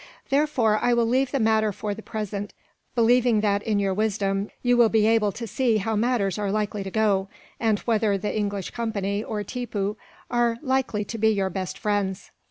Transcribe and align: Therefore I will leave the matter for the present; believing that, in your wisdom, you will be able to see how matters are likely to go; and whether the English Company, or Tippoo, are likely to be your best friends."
Therefore 0.31 0.79
I 0.81 0.95
will 0.95 1.05
leave 1.05 1.29
the 1.29 1.39
matter 1.39 1.71
for 1.71 1.93
the 1.93 2.01
present; 2.01 2.55
believing 2.95 3.41
that, 3.41 3.61
in 3.61 3.77
your 3.77 3.93
wisdom, 3.93 4.49
you 4.63 4.75
will 4.75 4.89
be 4.89 5.05
able 5.05 5.31
to 5.33 5.45
see 5.45 5.77
how 5.77 5.95
matters 5.95 6.39
are 6.39 6.51
likely 6.51 6.81
to 6.81 6.89
go; 6.89 7.29
and 7.59 7.77
whether 7.81 8.17
the 8.17 8.35
English 8.35 8.71
Company, 8.71 9.23
or 9.23 9.43
Tippoo, 9.43 9.97
are 10.31 10.57
likely 10.63 11.05
to 11.05 11.19
be 11.19 11.29
your 11.29 11.51
best 11.51 11.77
friends." 11.77 12.31